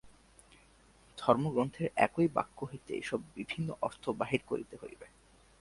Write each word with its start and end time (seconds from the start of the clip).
ধর্মগ্রন্থের 1.17 1.87
একই 1.97 2.27
বাক্য 2.27 2.57
হইতে 2.65 2.89
এইসব 2.93 3.19
বিভিন্ন 3.35 3.69
অর্থ 3.81 4.03
বাহির 4.19 4.41
করিতে 4.47 4.75
হইবে। 4.81 5.07